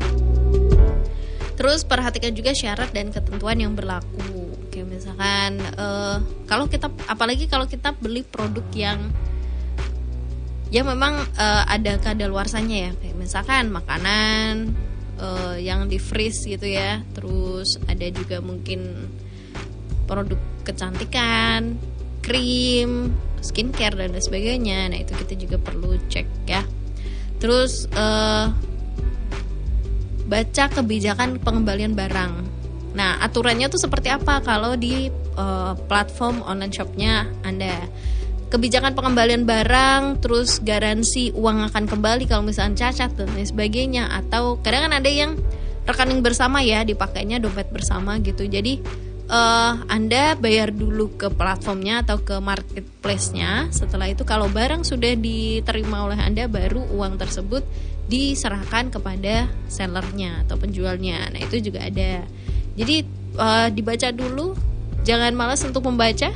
Terus 1.60 1.84
perhatikan 1.84 2.32
juga 2.34 2.56
syarat 2.56 2.90
dan 2.96 3.12
ketentuan 3.12 3.60
yang 3.60 3.76
berlaku 3.76 4.40
misalkan 5.01 5.58
uh, 5.81 6.22
kalau 6.46 6.70
kita 6.70 6.93
apalagi 7.10 7.50
kalau 7.50 7.65
kita 7.65 7.89
beli 7.98 8.22
produk 8.22 8.62
yang 8.77 9.10
ya 10.70 10.86
memang 10.86 11.25
uh, 11.41 11.65
ada 11.65 11.98
kadaluarsanya 11.98 12.77
ya. 12.77 12.91
Kayak 13.01 13.17
misalkan 13.17 13.74
makanan 13.74 14.77
uh, 15.17 15.58
yang 15.58 15.89
di 15.89 15.98
freeze 15.98 16.46
gitu 16.46 16.70
ya. 16.70 17.01
Terus 17.17 17.81
ada 17.89 18.05
juga 18.13 18.46
mungkin 18.46 19.10
produk 20.05 20.38
kecantikan 20.62 21.81
krim 22.22 23.10
skincare 23.41 23.98
dan 23.98 24.13
lain 24.13 24.22
sebagainya. 24.22 24.93
Nah 24.93 25.01
itu 25.01 25.17
kita 25.17 25.34
juga 25.34 25.58
perlu 25.58 25.98
cek 26.13 26.46
ya. 26.46 26.62
Terus 27.41 27.89
uh, 27.98 28.53
baca 30.29 30.65
kebijakan 30.70 31.41
pengembalian 31.41 31.98
barang 31.98 32.61
Nah, 32.91 33.24
aturannya 33.24 33.71
tuh 33.71 33.79
seperti 33.79 34.12
apa 34.12 34.43
kalau 34.43 34.75
di 34.75 35.07
uh, 35.39 35.74
platform 35.88 36.43
online 36.43 36.74
shopnya 36.75 37.27
Anda? 37.48 37.88
Kebijakan 38.51 39.00
pengembalian 39.00 39.48
barang, 39.48 40.19
terus 40.19 40.60
garansi 40.60 41.31
uang 41.31 41.71
akan 41.71 41.88
kembali 41.88 42.27
kalau 42.27 42.43
misalnya 42.43 42.91
cacat 42.91 43.15
dan 43.15 43.31
lain 43.31 43.48
sebagainya. 43.48 44.12
Atau 44.12 44.60
kadang 44.60 44.91
kan 44.91 45.00
ada 45.00 45.07
yang 45.07 45.39
rekening 45.88 46.19
bersama 46.19 46.60
ya, 46.60 46.83
dipakainya 46.83 47.39
dompet 47.39 47.71
bersama 47.71 48.19
gitu. 48.19 48.43
Jadi 48.43 48.83
uh, 49.31 49.88
Anda 49.88 50.36
bayar 50.36 50.75
dulu 50.75 51.15
ke 51.15 51.31
platformnya 51.31 52.03
atau 52.03 52.19
ke 52.19 52.43
marketplace-nya. 52.43 53.71
Setelah 53.71 54.12
itu 54.12 54.27
kalau 54.27 54.51
barang 54.51 54.83
sudah 54.83 55.15
diterima 55.15 56.03
oleh 56.03 56.19
Anda 56.19 56.51
baru 56.51 56.91
uang 56.91 57.24
tersebut 57.24 57.63
diserahkan 58.12 58.91
kepada 58.91 59.48
sellernya 59.71 60.43
atau 60.43 60.60
penjualnya. 60.60 61.31
Nah, 61.31 61.39
itu 61.39 61.71
juga 61.71 61.88
ada. 61.88 62.27
Jadi 62.75 63.04
uh, 63.36 63.68
dibaca 63.72 64.10
dulu, 64.12 64.56
jangan 65.04 65.36
malas 65.36 65.62
untuk 65.68 65.84
membaca. 65.88 66.32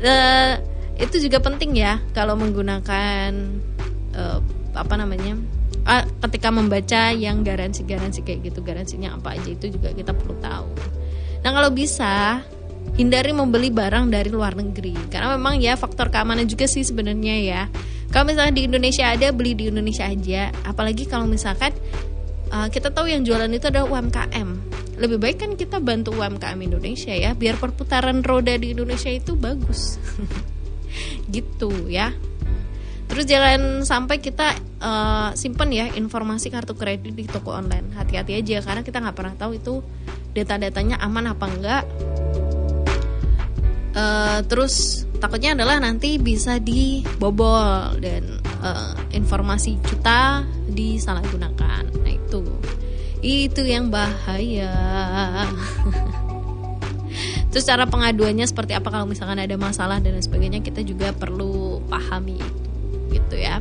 uh, 0.00 0.54
itu 1.04 1.16
juga 1.18 1.42
penting 1.42 1.74
ya 1.74 1.98
kalau 2.14 2.38
menggunakan 2.38 3.32
uh, 4.14 4.38
apa 4.72 4.94
namanya 4.94 5.34
uh, 5.88 6.04
ketika 6.28 6.48
membaca 6.54 7.10
yang 7.10 7.42
garansi-garansi 7.42 8.22
kayak 8.22 8.52
gitu 8.52 8.60
garansinya 8.62 9.18
apa 9.18 9.34
aja 9.36 9.50
itu 9.50 9.72
juga 9.72 9.90
kita 9.92 10.14
perlu 10.14 10.36
tahu. 10.38 10.70
Nah 11.42 11.50
kalau 11.50 11.70
bisa 11.74 12.44
hindari 12.94 13.32
membeli 13.32 13.72
barang 13.72 14.12
dari 14.12 14.28
luar 14.28 14.52
negeri 14.54 14.92
karena 15.08 15.34
memang 15.34 15.58
ya 15.58 15.74
faktor 15.74 16.12
keamanan 16.12 16.46
juga 16.46 16.68
sih 16.68 16.84
sebenarnya 16.84 17.36
ya. 17.42 17.62
Kalau 18.12 18.28
misalnya 18.28 18.52
di 18.52 18.68
Indonesia 18.68 19.08
ada 19.08 19.32
beli 19.32 19.56
di 19.56 19.72
Indonesia 19.72 20.04
aja, 20.04 20.52
apalagi 20.68 21.08
kalau 21.08 21.24
misalkan 21.24 21.72
uh, 22.52 22.68
kita 22.68 22.92
tahu 22.92 23.08
yang 23.08 23.24
jualan 23.24 23.48
itu 23.48 23.66
adalah 23.72 23.88
UMKM. 23.88 24.48
Lebih 25.00 25.18
baik 25.18 25.36
kan 25.40 25.50
kita 25.56 25.80
bantu 25.80 26.12
UMKM 26.14 26.60
Indonesia 26.60 27.10
ya, 27.16 27.32
biar 27.32 27.56
perputaran 27.56 28.20
roda 28.20 28.54
di 28.54 28.76
Indonesia 28.76 29.08
itu 29.08 29.34
bagus. 29.34 29.96
gitu 31.34 31.88
ya. 31.88 32.12
Terus 33.08 33.28
jangan 33.28 33.84
sampai 33.84 34.24
kita 34.24 34.56
uh, 34.80 35.36
simpen 35.36 35.68
ya 35.68 35.84
informasi 35.92 36.48
kartu 36.48 36.72
kredit 36.72 37.12
di 37.12 37.28
toko 37.28 37.52
online. 37.52 37.92
Hati-hati 37.92 38.40
aja 38.40 38.64
karena 38.64 38.80
kita 38.80 39.04
nggak 39.04 39.16
pernah 39.16 39.34
tahu 39.36 39.52
itu 39.56 39.74
data-datanya 40.32 40.96
aman 40.96 41.28
apa 41.28 41.44
enggak. 41.44 41.84
Uh, 43.92 44.40
terus 44.48 45.04
takutnya 45.20 45.52
adalah 45.52 45.76
nanti 45.76 46.16
bisa 46.16 46.56
dibobol 46.56 48.00
dan 48.00 48.40
uh, 48.64 48.96
informasi 49.12 49.76
kita 49.84 50.48
disalahgunakan. 50.72 52.11
Itu 52.32 52.48
itu 53.20 53.60
yang 53.68 53.92
bahaya. 53.92 54.72
Terus 57.52 57.68
cara 57.68 57.84
pengaduannya 57.84 58.48
seperti 58.48 58.72
apa 58.72 58.88
kalau 58.88 59.04
misalkan 59.04 59.36
ada 59.36 59.52
masalah 59.60 60.00
dan 60.00 60.16
sebagainya 60.16 60.64
kita 60.64 60.80
juga 60.80 61.12
perlu 61.12 61.84
pahami 61.92 62.40
itu 62.40 62.62
gitu 63.12 63.36
ya 63.36 63.60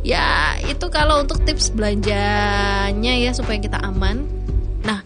ya 0.00 0.56
itu 0.64 0.88
kalau 0.88 1.20
untuk 1.20 1.44
tips 1.44 1.76
belanjanya 1.76 3.12
ya 3.20 3.36
supaya 3.36 3.60
kita 3.60 3.76
aman 3.84 4.24
nah 4.80 5.04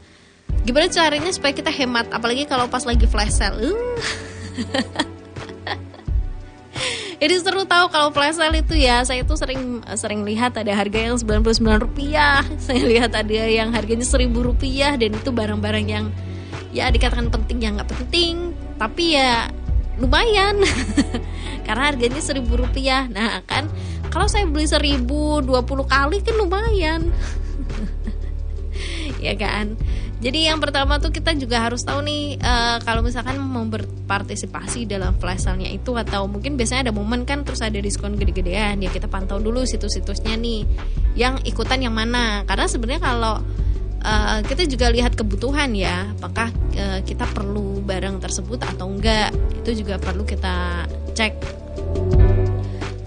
gimana 0.62 0.86
caranya 0.86 1.34
supaya 1.34 1.50
kita 1.50 1.74
hemat 1.74 2.14
apalagi 2.14 2.46
kalau 2.46 2.70
pas 2.70 2.86
lagi 2.86 3.10
flash 3.10 3.34
sale. 3.34 3.74
Ini 7.20 7.36
seru 7.44 7.68
tahu 7.68 7.92
kalau 7.92 8.08
flash 8.16 8.40
sale 8.40 8.64
itu 8.64 8.80
ya. 8.80 9.04
Saya 9.04 9.28
tuh 9.28 9.36
sering 9.36 9.84
sering 9.92 10.24
lihat 10.24 10.56
ada 10.56 10.72
harga 10.72 10.96
yang 10.96 11.20
99 11.20 11.60
rupiah. 11.84 12.40
Saya 12.66 12.80
lihat 12.80 13.12
ada 13.12 13.44
yang 13.44 13.76
harganya 13.76 14.08
1000 14.08 14.32
rupiah 14.32 14.96
Dan 14.96 15.20
itu 15.20 15.28
barang-barang 15.28 15.84
yang 15.84 16.08
Ya 16.70 16.86
dikatakan 16.88 17.28
penting 17.28 17.60
yang 17.60 17.76
nggak 17.76 17.92
penting. 17.92 18.56
Tapi 18.80 19.20
ya 19.20 19.52
lumayan. 20.00 20.64
Karena 21.66 21.92
harganya 21.92 22.24
seribu 22.24 22.56
rupiah. 22.56 23.04
Nah 23.10 23.44
kan 23.44 23.68
kalau 24.10 24.26
saya 24.26 24.48
beli 24.48 24.66
seribu 24.66 25.38
dua 25.44 25.62
puluh 25.62 25.84
kali 25.84 26.24
kan 26.24 26.34
lumayan. 26.40 27.00
Ya 29.20 29.36
kan 29.36 29.76
jadi 30.20 30.52
yang 30.52 30.60
pertama 30.60 31.00
tuh 31.00 31.08
kita 31.08 31.32
juga 31.32 31.64
harus 31.64 31.80
tahu 31.80 32.04
nih 32.04 32.36
uh, 32.44 32.76
kalau 32.84 33.00
misalkan 33.00 33.40
mau 33.40 33.64
berpartisipasi 33.64 34.84
dalam 34.84 35.16
flash 35.16 35.48
sale-nya 35.48 35.72
itu 35.72 35.96
atau 35.96 36.28
mungkin 36.28 36.60
biasanya 36.60 36.88
ada 36.88 36.92
momen 36.92 37.24
kan 37.24 37.40
terus 37.40 37.64
ada 37.64 37.80
diskon 37.80 38.20
gede-gedean 38.20 38.84
ya 38.84 38.92
kita 38.92 39.08
pantau 39.08 39.40
dulu 39.40 39.64
situs-situsnya 39.64 40.36
nih 40.36 40.68
yang 41.16 41.40
ikutan 41.48 41.80
yang 41.80 41.96
mana. 41.96 42.44
Karena 42.44 42.68
sebenarnya 42.68 43.00
kalau 43.00 43.40
uh, 44.04 44.38
kita 44.44 44.68
juga 44.68 44.92
lihat 44.92 45.16
kebutuhan 45.16 45.72
ya 45.72 46.12
apakah 46.20 46.52
uh, 46.76 47.00
kita 47.00 47.24
perlu 47.32 47.80
barang 47.80 48.20
tersebut 48.20 48.60
atau 48.60 48.92
enggak 48.92 49.32
itu 49.64 49.84
juga 49.84 49.96
perlu 49.96 50.28
kita 50.28 50.84
cek. 51.16 51.32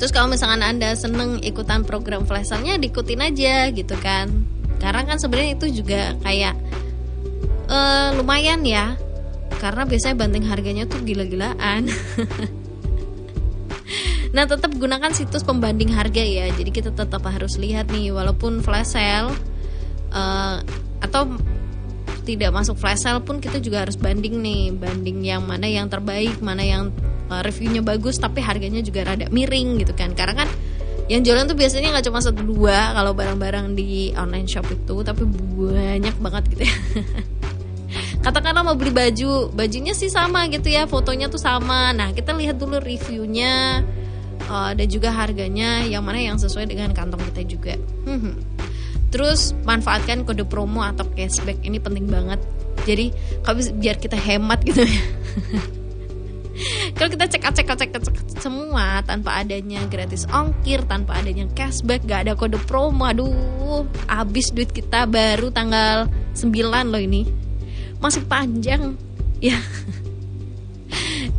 Terus 0.02 0.12
kalau 0.12 0.34
misalkan 0.34 0.66
anda 0.66 0.98
seneng 0.98 1.40
ikutan 1.46 1.86
program 1.86 2.26
flash 2.26 2.50
sale-nya 2.50 2.82
diikutin 2.82 3.22
aja 3.22 3.70
gitu 3.70 3.94
kan. 4.02 4.50
Karena 4.82 5.06
kan 5.08 5.16
sebenarnya 5.16 5.56
itu 5.56 5.80
juga 5.80 6.12
kayak 6.26 6.60
uh, 7.74 8.10
lumayan 8.14 8.62
ya. 8.62 8.94
Karena 9.58 9.90
biasanya 9.90 10.16
banting 10.22 10.46
harganya 10.46 10.86
tuh 10.86 11.02
gila-gilaan. 11.02 11.90
Nah 14.34 14.50
tetap 14.50 14.74
gunakan 14.74 15.14
situs 15.14 15.46
pembanding 15.46 15.94
harga 15.94 16.26
ya. 16.26 16.50
Jadi 16.50 16.74
kita 16.74 16.90
tetap 16.90 17.22
harus 17.22 17.56
lihat 17.62 17.94
nih 17.94 18.10
Walaupun 18.10 18.66
flash 18.66 18.98
sale 18.98 19.30
uh, 20.10 20.58
atau 20.98 21.38
tidak 22.26 22.50
masuk 22.50 22.80
flash 22.82 23.06
sale 23.06 23.22
pun 23.22 23.38
kita 23.38 23.62
juga 23.62 23.86
harus 23.86 23.94
banding 23.94 24.42
nih. 24.42 24.74
Banding 24.74 25.22
yang 25.22 25.46
mana 25.46 25.70
yang 25.70 25.86
terbaik 25.86 26.42
mana 26.42 26.66
yang 26.66 26.90
uh, 27.30 27.46
reviewnya 27.46 27.86
bagus 27.86 28.18
tapi 28.18 28.42
harganya 28.42 28.82
juga 28.82 29.06
rada 29.06 29.30
miring 29.30 29.78
gitu 29.86 29.94
kan. 29.94 30.18
Karena 30.18 30.44
kan 30.44 30.50
yang 31.12 31.22
jualan 31.22 31.46
tuh 31.46 31.58
biasanya 31.60 31.94
nggak 31.94 32.06
cuma 32.10 32.24
satu 32.24 32.42
dua 32.42 32.96
kalau 32.96 33.14
barang-barang 33.14 33.76
di 33.76 34.16
online 34.16 34.48
shop 34.48 34.66
itu 34.72 35.04
tapi 35.04 35.28
banyak 35.28 36.16
banget 36.16 36.44
gitu 36.56 36.64
ya 36.64 36.76
katakanlah 38.24 38.64
mau 38.64 38.76
beli 38.80 38.96
baju 38.96 39.52
bajunya 39.52 39.92
sih 39.92 40.08
sama 40.08 40.48
gitu 40.48 40.72
ya 40.72 40.88
fotonya 40.88 41.28
tuh 41.28 41.42
sama 41.42 41.92
nah 41.92 42.16
kita 42.16 42.32
lihat 42.32 42.56
dulu 42.56 42.80
reviewnya 42.80 43.84
uh, 44.48 44.72
dan 44.72 44.88
juga 44.88 45.12
harganya 45.12 45.84
yang 45.84 46.02
mana 46.02 46.24
yang 46.24 46.40
sesuai 46.40 46.72
dengan 46.72 46.96
kantong 46.96 47.20
kita 47.30 47.42
juga 47.46 47.76
hmm. 48.08 48.54
Terus 49.14 49.54
manfaatkan 49.62 50.26
kode 50.26 50.42
promo 50.50 50.82
atau 50.82 51.06
cashback 51.14 51.62
ini 51.62 51.78
penting 51.78 52.10
banget. 52.10 52.42
Jadi 52.90 53.14
kalau 53.46 53.62
biar 53.78 54.02
kita 54.02 54.18
hemat 54.18 54.66
gitu 54.66 54.90
ya. 54.90 55.02
kalau 56.98 57.10
kita 57.14 57.30
cek 57.30 57.46
cek 57.46 57.68
cek 57.78 57.90
cek 57.94 58.18
semua 58.42 59.06
tanpa 59.06 59.38
adanya 59.38 59.86
gratis 59.86 60.26
ongkir, 60.34 60.82
tanpa 60.90 61.22
adanya 61.22 61.46
cashback, 61.54 62.02
gak 62.10 62.26
ada 62.26 62.34
kode 62.34 62.58
promo, 62.66 63.06
aduh, 63.06 63.86
habis 64.10 64.50
duit 64.50 64.74
kita 64.74 65.06
baru 65.06 65.54
tanggal 65.54 66.10
9 66.34 66.50
loh 66.90 66.98
ini. 66.98 67.43
Masih 68.04 68.28
panjang. 68.28 69.00
Ya. 69.40 69.56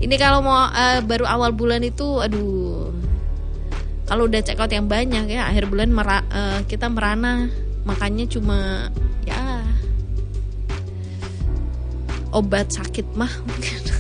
ini 0.05 0.17
kalau 0.17 0.41
mau 0.41 0.69
uh, 0.69 1.01
baru 1.05 1.29
awal 1.29 1.53
bulan 1.53 1.85
itu 1.85 2.21
aduh 2.21 2.93
kalau 4.05 4.29
udah 4.29 4.41
check 4.45 4.61
out 4.61 4.69
yang 4.69 4.85
banyak 4.85 5.33
ya 5.33 5.49
akhir 5.49 5.65
bulan 5.73 5.89
mera, 5.89 6.21
uh, 6.29 6.61
kita 6.69 6.93
merana 6.93 7.49
makanya 7.89 8.29
cuma 8.29 8.93
ya 9.25 9.65
obat 12.33 12.69
sakit 12.73 13.07
mah 13.17 13.33
mungkin 13.49 13.81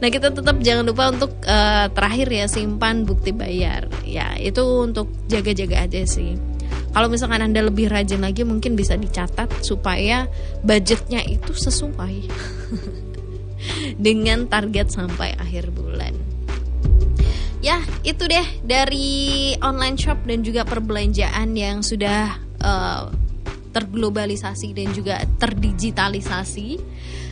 Nah 0.00 0.08
kita 0.08 0.32
tetap 0.32 0.56
jangan 0.64 0.88
lupa 0.88 1.12
untuk 1.12 1.28
uh, 1.44 1.84
terakhir 1.92 2.32
ya 2.32 2.48
simpan 2.48 3.04
bukti 3.04 3.36
bayar 3.36 3.84
ya 4.00 4.32
itu 4.40 4.64
untuk 4.80 5.12
jaga-jaga 5.28 5.84
aja 5.84 6.08
sih. 6.08 6.40
Kalau 6.90 7.06
misalkan 7.06 7.42
anda 7.42 7.62
lebih 7.62 7.86
rajin 7.86 8.22
lagi 8.22 8.42
mungkin 8.42 8.74
bisa 8.74 8.98
dicatat 8.98 9.62
supaya 9.62 10.26
budgetnya 10.66 11.22
itu 11.22 11.54
sesuai 11.54 12.26
dengan 14.06 14.50
target 14.50 14.90
sampai 14.90 15.38
akhir 15.38 15.70
bulan 15.70 16.30
ya 17.60 17.76
itu 18.02 18.24
deh 18.24 18.46
dari 18.64 19.52
online 19.60 19.96
shop 20.00 20.24
dan 20.24 20.40
juga 20.40 20.64
perbelanjaan 20.64 21.52
yang 21.52 21.84
sudah 21.84 22.40
uh, 22.64 23.12
terglobalisasi 23.70 24.74
dan 24.74 24.90
juga 24.90 25.22
terdigitalisasi. 25.38 26.80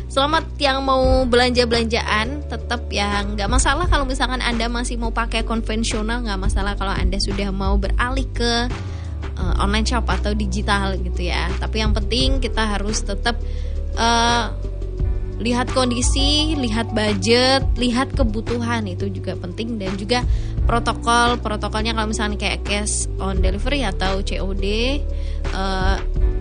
Selamat 0.08 0.48
yang 0.56 0.80
mau 0.80 1.28
belanja-belanjaan 1.28 2.48
tetap 2.48 2.88
ya 2.88 3.20
nggak 3.28 3.44
masalah 3.44 3.84
kalau 3.92 4.08
misalkan 4.08 4.40
anda 4.40 4.64
masih 4.64 4.96
mau 4.96 5.12
pakai 5.12 5.44
konvensional 5.44 6.24
nggak 6.24 6.40
masalah 6.40 6.72
kalau 6.80 6.96
anda 6.96 7.20
sudah 7.20 7.52
mau 7.52 7.76
beralih 7.76 8.24
ke 8.32 8.72
uh, 9.38 9.54
online 9.62 9.86
shop 9.86 10.04
atau 10.10 10.34
digital 10.34 10.98
gitu 10.98 11.30
ya. 11.30 11.48
Tapi 11.56 11.80
yang 11.80 11.94
penting 11.94 12.42
kita 12.42 12.76
harus 12.76 13.00
tetap 13.06 13.38
uh, 13.94 14.52
lihat 15.38 15.70
kondisi, 15.70 16.58
lihat 16.58 16.90
budget, 16.90 17.62
lihat 17.78 18.10
kebutuhan 18.10 18.90
itu 18.90 19.06
juga 19.06 19.38
penting 19.38 19.78
dan 19.78 19.94
juga 19.94 20.26
protokol. 20.66 21.38
Protokolnya 21.38 21.94
kalau 21.94 22.10
misalnya 22.10 22.36
kayak 22.36 22.66
cash 22.66 23.06
on 23.22 23.38
delivery 23.38 23.86
atau 23.86 24.18
COD 24.18 24.66
uh, 24.66 24.74
eh, 25.54 25.96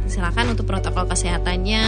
silakan 0.10 0.58
untuk 0.58 0.66
protokol 0.66 1.06
kesehatannya 1.06 1.86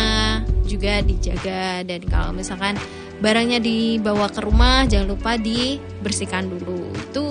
juga 0.69 1.01
dijaga. 1.01 1.81
Dan 1.81 2.05
kalau 2.05 2.29
misalkan 2.29 2.77
barangnya 3.19 3.57
dibawa 3.57 4.29
ke 4.29 4.45
rumah 4.45 4.85
jangan 4.85 5.09
lupa 5.09 5.33
dibersihkan 5.33 6.45
dulu. 6.45 6.93
Itu 6.93 7.25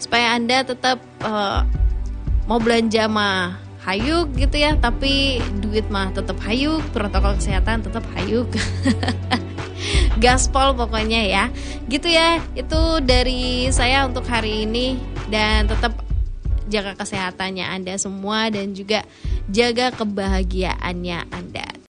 supaya 0.00 0.32
anda 0.32 0.64
tetap 0.64 0.96
uh, 1.20 1.60
mau 2.46 2.62
belanja 2.62 3.10
mah 3.10 3.58
hayuk 3.86 4.34
gitu 4.34 4.58
ya 4.58 4.74
tapi 4.74 5.38
duit 5.62 5.86
mah 5.86 6.10
tetap 6.10 6.38
hayuk 6.42 6.82
protokol 6.90 7.38
kesehatan 7.38 7.86
tetap 7.86 8.02
hayuk. 8.18 8.50
Gaspol 10.22 10.72
pokoknya 10.74 11.22
ya. 11.22 11.44
Gitu 11.86 12.08
ya 12.10 12.40
itu 12.56 12.80
dari 13.04 13.68
saya 13.70 14.08
untuk 14.08 14.26
hari 14.26 14.64
ini. 14.66 14.98
Dan 15.26 15.66
tetap 15.66 16.06
jaga 16.70 16.98
kesehatannya 16.98 17.66
anda 17.66 17.94
semua 17.98 18.50
dan 18.50 18.74
juga 18.74 19.06
jaga 19.50 19.94
kebahagiaannya 19.94 21.18
anda 21.30 21.76